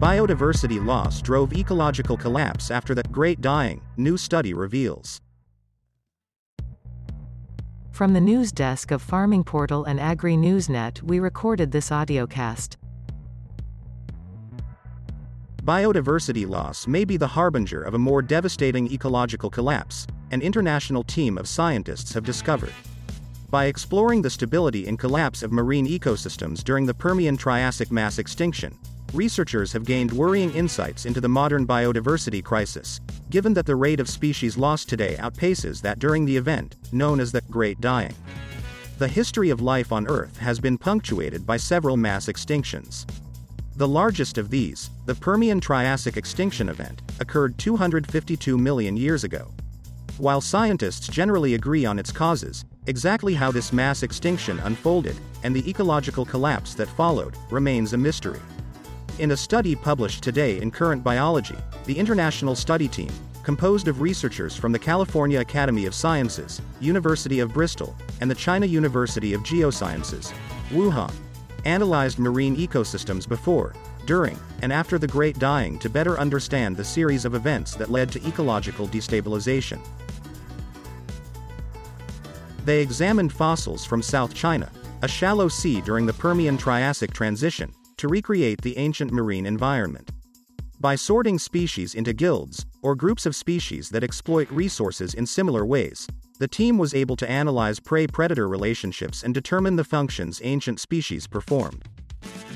Biodiversity 0.00 0.82
loss 0.82 1.20
drove 1.20 1.52
ecological 1.52 2.16
collapse 2.16 2.70
after 2.70 2.94
the 2.94 3.02
Great 3.12 3.42
Dying, 3.42 3.82
new 3.98 4.16
study 4.16 4.54
reveals. 4.54 5.20
From 7.92 8.14
the 8.14 8.20
news 8.20 8.50
desk 8.50 8.92
of 8.92 9.02
Farming 9.02 9.44
Portal 9.44 9.84
and 9.84 10.00
Agri 10.00 10.36
Newsnet, 10.36 11.02
we 11.02 11.20
recorded 11.20 11.70
this 11.70 11.90
audiocast. 11.90 12.76
Biodiversity 15.64 16.48
loss 16.48 16.86
may 16.86 17.04
be 17.04 17.18
the 17.18 17.26
harbinger 17.26 17.82
of 17.82 17.92
a 17.92 17.98
more 17.98 18.22
devastating 18.22 18.90
ecological 18.90 19.50
collapse, 19.50 20.06
an 20.30 20.40
international 20.40 21.04
team 21.04 21.36
of 21.36 21.46
scientists 21.46 22.14
have 22.14 22.24
discovered. 22.24 22.72
By 23.50 23.66
exploring 23.66 24.22
the 24.22 24.30
stability 24.30 24.88
and 24.88 24.98
collapse 24.98 25.42
of 25.42 25.52
marine 25.52 25.86
ecosystems 25.86 26.64
during 26.64 26.86
the 26.86 26.94
Permian 26.94 27.36
Triassic 27.36 27.92
mass 27.92 28.18
extinction, 28.18 28.78
researchers 29.12 29.72
have 29.72 29.84
gained 29.84 30.12
worrying 30.12 30.52
insights 30.52 31.06
into 31.06 31.20
the 31.20 31.28
modern 31.28 31.66
biodiversity 31.66 32.42
crisis, 32.42 33.00
given 33.30 33.54
that 33.54 33.66
the 33.66 33.76
rate 33.76 34.00
of 34.00 34.08
species 34.08 34.56
loss 34.56 34.84
today 34.84 35.16
outpaces 35.18 35.80
that 35.82 35.98
during 35.98 36.24
the 36.24 36.36
event, 36.36 36.76
known 36.92 37.20
as 37.20 37.32
the 37.32 37.40
Great 37.42 37.80
Dying. 37.80 38.14
The 38.98 39.08
history 39.08 39.50
of 39.50 39.60
life 39.60 39.92
on 39.92 40.06
Earth 40.08 40.36
has 40.38 40.60
been 40.60 40.76
punctuated 40.76 41.46
by 41.46 41.56
several 41.56 41.96
mass 41.96 42.26
extinctions. 42.26 43.06
The 43.76 43.88
largest 43.88 44.36
of 44.36 44.50
these, 44.50 44.90
the 45.06 45.14
Permian 45.14 45.60
Triassic 45.60 46.16
extinction 46.16 46.68
event, 46.68 47.00
occurred 47.18 47.56
252 47.56 48.58
million 48.58 48.96
years 48.96 49.24
ago. 49.24 49.52
While 50.18 50.42
scientists 50.42 51.08
generally 51.08 51.54
agree 51.54 51.86
on 51.86 51.98
its 51.98 52.12
causes, 52.12 52.66
exactly 52.86 53.32
how 53.32 53.50
this 53.50 53.72
mass 53.72 54.02
extinction 54.02 54.58
unfolded, 54.60 55.16
and 55.42 55.56
the 55.56 55.66
ecological 55.68 56.26
collapse 56.26 56.74
that 56.74 56.88
followed, 56.88 57.34
remains 57.50 57.94
a 57.94 57.96
mystery. 57.96 58.40
In 59.20 59.32
a 59.32 59.36
study 59.36 59.76
published 59.76 60.22
today 60.22 60.62
in 60.62 60.70
Current 60.70 61.04
Biology, 61.04 61.56
the 61.84 61.98
international 61.98 62.56
study 62.56 62.88
team, 62.88 63.10
composed 63.42 63.86
of 63.86 64.00
researchers 64.00 64.56
from 64.56 64.72
the 64.72 64.78
California 64.78 65.40
Academy 65.40 65.84
of 65.84 65.94
Sciences, 65.94 66.62
University 66.80 67.40
of 67.40 67.52
Bristol, 67.52 67.94
and 68.22 68.30
the 68.30 68.34
China 68.34 68.64
University 68.64 69.34
of 69.34 69.42
Geosciences, 69.42 70.32
Wuhan, 70.70 71.12
analyzed 71.66 72.18
marine 72.18 72.56
ecosystems 72.56 73.28
before, 73.28 73.74
during, 74.06 74.38
and 74.62 74.72
after 74.72 74.96
the 74.98 75.06
Great 75.06 75.38
Dying 75.38 75.78
to 75.80 75.90
better 75.90 76.18
understand 76.18 76.74
the 76.74 76.82
series 76.82 77.26
of 77.26 77.34
events 77.34 77.74
that 77.74 77.90
led 77.90 78.10
to 78.12 78.26
ecological 78.26 78.88
destabilization. 78.88 79.86
They 82.64 82.80
examined 82.80 83.34
fossils 83.34 83.84
from 83.84 84.00
South 84.00 84.32
China, 84.32 84.72
a 85.02 85.08
shallow 85.08 85.48
sea 85.48 85.82
during 85.82 86.06
the 86.06 86.14
Permian 86.14 86.56
Triassic 86.56 87.12
transition, 87.12 87.74
to 88.00 88.08
recreate 88.08 88.62
the 88.62 88.78
ancient 88.78 89.12
marine 89.12 89.44
environment. 89.44 90.10
By 90.80 90.94
sorting 90.94 91.38
species 91.38 91.94
into 91.94 92.14
guilds, 92.14 92.64
or 92.80 92.94
groups 92.94 93.26
of 93.26 93.36
species 93.36 93.90
that 93.90 94.02
exploit 94.02 94.50
resources 94.50 95.12
in 95.12 95.26
similar 95.26 95.66
ways, 95.66 96.08
the 96.38 96.48
team 96.48 96.78
was 96.78 96.94
able 96.94 97.14
to 97.16 97.30
analyze 97.30 97.78
prey 97.78 98.06
predator 98.06 98.48
relationships 98.48 99.22
and 99.22 99.34
determine 99.34 99.76
the 99.76 99.84
functions 99.84 100.40
ancient 100.42 100.80
species 100.80 101.26
performed. 101.26 101.84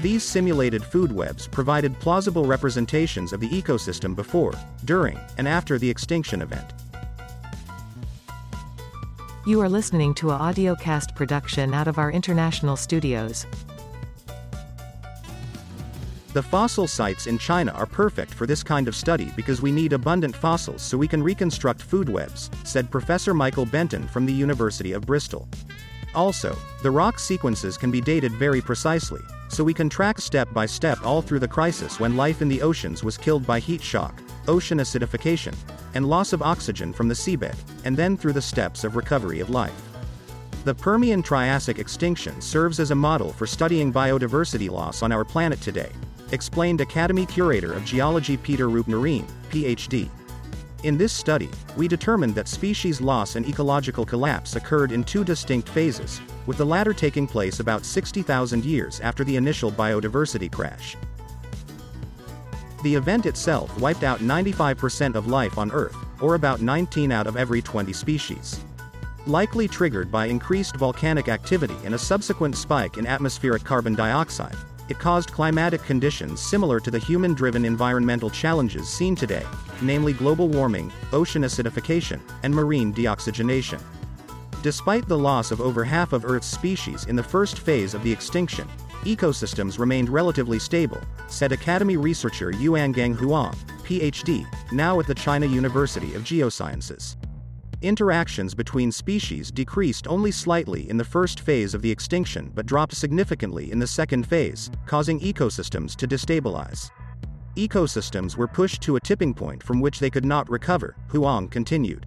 These 0.00 0.22
simulated 0.22 0.82
food 0.82 1.12
webs 1.12 1.46
provided 1.46 2.00
plausible 2.00 2.46
representations 2.46 3.34
of 3.34 3.40
the 3.40 3.50
ecosystem 3.50 4.16
before, 4.16 4.54
during, 4.86 5.20
and 5.36 5.46
after 5.46 5.78
the 5.78 5.90
extinction 5.90 6.40
event. 6.40 6.72
You 9.44 9.60
are 9.60 9.68
listening 9.68 10.14
to 10.14 10.30
a 10.30 10.38
audiocast 10.38 11.14
production 11.14 11.74
out 11.74 11.86
of 11.86 11.98
our 11.98 12.10
international 12.10 12.76
studios. 12.76 13.44
The 16.34 16.42
fossil 16.42 16.88
sites 16.88 17.28
in 17.28 17.38
China 17.38 17.70
are 17.74 17.86
perfect 17.86 18.34
for 18.34 18.44
this 18.44 18.64
kind 18.64 18.88
of 18.88 18.96
study 18.96 19.30
because 19.36 19.62
we 19.62 19.70
need 19.70 19.92
abundant 19.92 20.34
fossils 20.34 20.82
so 20.82 20.98
we 20.98 21.06
can 21.06 21.22
reconstruct 21.22 21.80
food 21.80 22.08
webs, 22.08 22.50
said 22.64 22.90
Professor 22.90 23.32
Michael 23.32 23.64
Benton 23.64 24.08
from 24.08 24.26
the 24.26 24.32
University 24.32 24.94
of 24.94 25.06
Bristol. 25.06 25.48
Also, 26.12 26.58
the 26.82 26.90
rock 26.90 27.20
sequences 27.20 27.78
can 27.78 27.92
be 27.92 28.00
dated 28.00 28.32
very 28.32 28.60
precisely, 28.60 29.20
so 29.48 29.62
we 29.62 29.72
can 29.72 29.88
track 29.88 30.20
step 30.20 30.52
by 30.52 30.66
step 30.66 30.98
all 31.06 31.22
through 31.22 31.38
the 31.38 31.46
crisis 31.46 32.00
when 32.00 32.16
life 32.16 32.42
in 32.42 32.48
the 32.48 32.62
oceans 32.62 33.04
was 33.04 33.16
killed 33.16 33.46
by 33.46 33.60
heat 33.60 33.80
shock, 33.80 34.20
ocean 34.48 34.78
acidification, 34.78 35.54
and 35.94 36.04
loss 36.04 36.32
of 36.32 36.42
oxygen 36.42 36.92
from 36.92 37.06
the 37.06 37.14
seabed, 37.14 37.54
and 37.84 37.96
then 37.96 38.16
through 38.16 38.32
the 38.32 38.42
steps 38.42 38.82
of 38.82 38.96
recovery 38.96 39.38
of 39.38 39.50
life. 39.50 39.88
The 40.64 40.74
Permian 40.74 41.22
Triassic 41.22 41.78
extinction 41.78 42.40
serves 42.40 42.80
as 42.80 42.90
a 42.90 42.94
model 42.96 43.32
for 43.32 43.46
studying 43.46 43.92
biodiversity 43.92 44.68
loss 44.68 45.02
on 45.02 45.12
our 45.12 45.24
planet 45.24 45.60
today, 45.60 45.92
explained 46.32 46.80
Academy 46.80 47.26
Curator 47.26 47.72
of 47.72 47.84
Geology 47.84 48.36
Peter 48.36 48.68
Roopnarine, 48.68 49.28
PhD. 49.50 50.08
In 50.84 50.98
this 50.98 51.12
study, 51.12 51.48
we 51.76 51.88
determined 51.88 52.34
that 52.34 52.46
species 52.46 53.00
loss 53.00 53.36
and 53.36 53.48
ecological 53.48 54.04
collapse 54.04 54.54
occurred 54.54 54.92
in 54.92 55.02
two 55.02 55.24
distinct 55.24 55.68
phases, 55.68 56.20
with 56.46 56.58
the 56.58 56.66
latter 56.66 56.92
taking 56.92 57.26
place 57.26 57.60
about 57.60 57.86
60,000 57.86 58.64
years 58.64 59.00
after 59.00 59.24
the 59.24 59.36
initial 59.36 59.72
biodiversity 59.72 60.52
crash. 60.52 60.94
The 62.82 62.94
event 62.94 63.24
itself 63.24 63.80
wiped 63.80 64.02
out 64.02 64.20
95% 64.20 65.14
of 65.14 65.26
life 65.26 65.56
on 65.56 65.72
Earth, 65.72 65.96
or 66.20 66.34
about 66.34 66.60
19 66.60 67.10
out 67.12 67.26
of 67.26 67.38
every 67.38 67.62
20 67.62 67.94
species. 67.94 68.60
Likely 69.26 69.66
triggered 69.66 70.12
by 70.12 70.26
increased 70.26 70.76
volcanic 70.76 71.28
activity 71.28 71.76
and 71.86 71.94
a 71.94 71.98
subsequent 71.98 72.56
spike 72.58 72.98
in 72.98 73.06
atmospheric 73.06 73.64
carbon 73.64 73.94
dioxide, 73.94 74.56
it 74.88 74.98
caused 74.98 75.32
climatic 75.32 75.82
conditions 75.82 76.40
similar 76.40 76.80
to 76.80 76.90
the 76.90 76.98
human-driven 76.98 77.64
environmental 77.64 78.30
challenges 78.30 78.88
seen 78.88 79.14
today, 79.14 79.44
namely 79.80 80.12
global 80.12 80.48
warming, 80.48 80.92
ocean 81.12 81.42
acidification, 81.42 82.20
and 82.42 82.54
marine 82.54 82.92
deoxygenation. 82.92 83.80
Despite 84.62 85.08
the 85.08 85.18
loss 85.18 85.50
of 85.50 85.60
over 85.60 85.84
half 85.84 86.12
of 86.12 86.24
Earth's 86.24 86.46
species 86.46 87.04
in 87.04 87.16
the 87.16 87.22
first 87.22 87.58
phase 87.58 87.94
of 87.94 88.02
the 88.02 88.12
extinction, 88.12 88.66
ecosystems 89.02 89.78
remained 89.78 90.08
relatively 90.08 90.58
stable, 90.58 91.00
said 91.28 91.52
Academy 91.52 91.96
researcher 91.96 92.50
Yuangeng 92.52 93.14
Huang, 93.14 93.54
PhD, 93.82 94.46
now 94.72 94.98
at 95.00 95.06
the 95.06 95.14
China 95.14 95.46
University 95.46 96.14
of 96.14 96.22
Geosciences. 96.22 97.16
Interactions 97.84 98.54
between 98.54 98.90
species 98.90 99.50
decreased 99.50 100.08
only 100.08 100.30
slightly 100.30 100.88
in 100.88 100.96
the 100.96 101.04
first 101.04 101.40
phase 101.40 101.74
of 101.74 101.82
the 101.82 101.90
extinction 101.90 102.50
but 102.54 102.64
dropped 102.64 102.96
significantly 102.96 103.70
in 103.70 103.78
the 103.78 103.86
second 103.86 104.26
phase, 104.26 104.70
causing 104.86 105.20
ecosystems 105.20 105.94
to 105.96 106.08
destabilize. 106.08 106.90
Ecosystems 107.56 108.38
were 108.38 108.48
pushed 108.48 108.80
to 108.80 108.96
a 108.96 109.00
tipping 109.00 109.34
point 109.34 109.62
from 109.62 109.82
which 109.82 109.98
they 109.98 110.08
could 110.08 110.24
not 110.24 110.48
recover, 110.48 110.96
Huang 111.08 111.46
continued. 111.46 112.06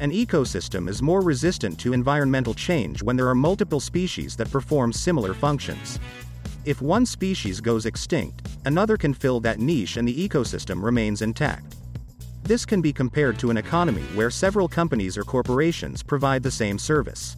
An 0.00 0.10
ecosystem 0.10 0.88
is 0.88 1.00
more 1.00 1.20
resistant 1.20 1.78
to 1.78 1.92
environmental 1.92 2.54
change 2.54 3.04
when 3.04 3.16
there 3.16 3.28
are 3.28 3.36
multiple 3.36 3.78
species 3.78 4.34
that 4.34 4.50
perform 4.50 4.92
similar 4.92 5.32
functions. 5.32 6.00
If 6.64 6.82
one 6.82 7.06
species 7.06 7.60
goes 7.60 7.86
extinct, 7.86 8.48
another 8.64 8.96
can 8.96 9.14
fill 9.14 9.38
that 9.40 9.60
niche 9.60 9.96
and 9.96 10.08
the 10.08 10.28
ecosystem 10.28 10.82
remains 10.82 11.22
intact. 11.22 11.76
This 12.46 12.64
can 12.64 12.80
be 12.80 12.92
compared 12.92 13.40
to 13.40 13.50
an 13.50 13.56
economy 13.56 14.04
where 14.14 14.30
several 14.30 14.68
companies 14.68 15.18
or 15.18 15.24
corporations 15.24 16.00
provide 16.00 16.44
the 16.44 16.50
same 16.50 16.78
service. 16.78 17.36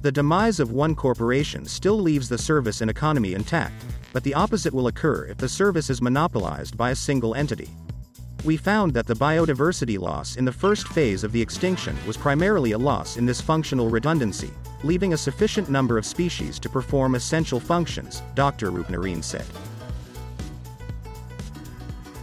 The 0.00 0.10
demise 0.10 0.60
of 0.60 0.72
one 0.72 0.94
corporation 0.94 1.66
still 1.66 2.00
leaves 2.00 2.26
the 2.26 2.38
service 2.38 2.80
and 2.80 2.90
economy 2.90 3.34
intact, 3.34 3.84
but 4.14 4.24
the 4.24 4.32
opposite 4.32 4.72
will 4.72 4.86
occur 4.86 5.26
if 5.26 5.36
the 5.36 5.46
service 5.46 5.90
is 5.90 6.00
monopolized 6.00 6.78
by 6.78 6.92
a 6.92 6.96
single 6.96 7.34
entity. 7.34 7.68
We 8.46 8.56
found 8.56 8.94
that 8.94 9.06
the 9.06 9.12
biodiversity 9.12 9.98
loss 9.98 10.36
in 10.36 10.46
the 10.46 10.52
first 10.52 10.88
phase 10.88 11.22
of 11.22 11.32
the 11.32 11.42
extinction 11.42 11.94
was 12.06 12.16
primarily 12.16 12.72
a 12.72 12.78
loss 12.78 13.18
in 13.18 13.26
this 13.26 13.42
functional 13.42 13.90
redundancy, 13.90 14.50
leaving 14.84 15.12
a 15.12 15.18
sufficient 15.18 15.68
number 15.68 15.98
of 15.98 16.06
species 16.06 16.58
to 16.60 16.70
perform 16.70 17.14
essential 17.14 17.60
functions, 17.60 18.22
Dr. 18.34 18.70
Roopnarine 18.70 19.22
said. 19.22 19.44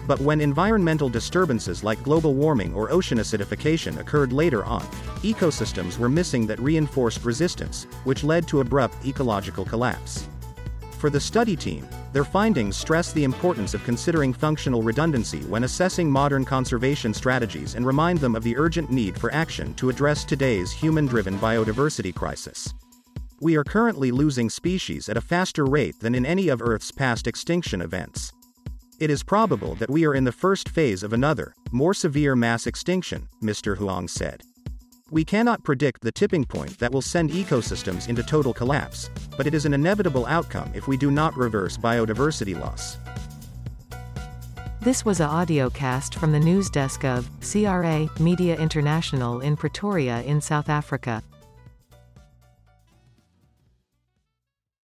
But 0.07 0.21
when 0.21 0.39
environmental 0.39 1.09
disturbances 1.09 1.83
like 1.83 2.01
global 2.01 2.33
warming 2.33 2.74
or 2.74 2.89
ocean 2.89 3.18
acidification 3.18 4.00
occurred 4.00 4.31
later 4.31 4.63
on, 4.63 4.81
ecosystems 5.21 6.00
were 6.00 6.07
missing 6.07 6.48
that 6.48 6.59
reinforced 6.59 7.25
resistance, 7.25 7.83
which 8.06 8.24
led 8.24 8.48
to 8.48 8.62
abrupt 8.62 9.06
ecological 9.06 9.65
collapse. 9.65 10.30
For 10.98 11.12
the 11.12 11.19
study 11.19 11.56
team, 11.56 11.88
their 12.12 12.24
findings 12.24 12.75
stress 12.75 13.12
the 13.12 13.24
importance 13.24 13.75
of 13.75 13.83
considering 13.83 14.33
functional 14.33 14.81
redundancy 14.81 15.42
when 15.42 15.65
assessing 15.65 16.10
modern 16.10 16.44
conservation 16.44 17.13
strategies 17.13 17.75
and 17.75 17.86
remind 17.86 18.19
them 18.19 18.36
of 18.36 18.44
the 18.44 18.57
urgent 18.57 18.89
need 18.89 19.19
for 19.19 19.31
action 19.31 19.75
to 19.75 19.89
address 19.89 20.24
today's 20.24 20.71
human-driven 20.71 21.38
biodiversity 21.38 22.15
crisis. 22.15 22.74
We 23.42 23.56
are 23.57 23.63
currently 23.63 24.10
losing 24.10 24.50
species 24.50 25.10
at 25.10 25.18
a 25.18 25.21
faster 25.21 25.65
rate 25.65 26.00
than 26.00 26.15
in 26.15 26.25
any 26.25 26.48
of 26.48 26.63
Earth's 26.63 26.92
past 26.92 27.27
extinction 27.27 27.81
events. 27.81 28.33
It 29.00 29.12
is 29.12 29.22
probable 29.22 29.76
that 29.76 29.92
we 29.92 30.08
are 30.08 30.16
in 30.16 30.24
the 30.24 30.32
first 30.32 30.70
phase 30.70 31.04
of 31.04 31.14
another, 31.14 31.54
more 31.72 31.94
severe 31.94 32.36
mass 32.36 32.66
extinction, 32.66 33.28
Mr. 33.44 33.78
Huang 33.78 34.08
said. 34.08 34.42
We 35.12 35.24
cannot 35.24 35.64
predict 35.64 36.02
the 36.02 36.12
tipping 36.12 36.46
point 36.46 36.80
that 36.80 36.92
will 36.92 37.04
send 37.04 37.30
ecosystems 37.30 38.10
into 38.10 38.24
total 38.24 38.56
collapse, 38.56 39.12
but 39.38 39.46
it 39.46 39.54
is 39.54 39.66
an 39.66 39.76
inevitable 39.76 40.26
outcome 40.26 40.72
if 40.74 40.88
we 40.88 40.98
do 40.98 41.12
not 41.12 41.38
reverse 41.38 41.78
biodiversity 41.78 42.60
loss. 42.60 42.98
This 44.82 45.06
was 45.06 45.20
a 45.20 45.26
audio 45.26 45.70
cast 45.70 46.16
from 46.16 46.32
the 46.32 46.40
news 46.40 46.68
desk 46.68 47.06
of 47.06 47.30
CRA 47.40 48.10
Media 48.20 48.56
International 48.58 49.42
in 49.42 49.56
Pretoria 49.56 50.24
in 50.24 50.42
South 50.42 50.70
Africa. 50.70 51.22